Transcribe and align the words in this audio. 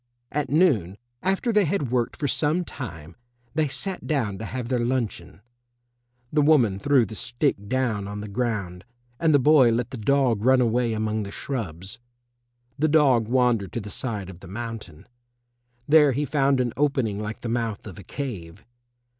At 0.31 0.49
noon, 0.49 0.97
after 1.21 1.53
they 1.53 1.65
had 1.65 1.91
worked 1.91 2.15
for 2.17 2.27
some 2.27 2.65
time, 2.65 3.15
they 3.53 3.67
sat 3.67 4.07
down 4.07 4.39
to 4.39 4.45
have 4.45 4.67
their 4.67 4.83
luncheon. 4.83 5.41
The 6.33 6.41
woman 6.41 6.79
threw 6.79 7.05
the 7.05 7.13
stick 7.13 7.69
down 7.69 8.07
on 8.07 8.19
the 8.19 8.27
ground, 8.27 8.83
and 9.19 9.31
the 9.31 9.37
boy 9.37 9.71
let 9.71 9.91
the 9.91 9.97
dog 9.99 10.43
run 10.43 10.59
away 10.59 10.93
among 10.93 11.21
the 11.21 11.29
shrubs. 11.29 11.99
The 12.79 12.87
dog 12.87 13.27
wandered 13.27 13.71
to 13.73 13.79
the 13.79 13.91
side 13.91 14.31
of 14.31 14.39
the 14.39 14.47
mountain. 14.47 15.07
There 15.87 16.13
he 16.13 16.25
found 16.25 16.59
an 16.59 16.73
opening 16.75 17.19
like 17.19 17.41
the 17.41 17.47
mouth 17.49 17.85
of 17.85 17.99
a 17.99 18.03
cave. 18.03 18.65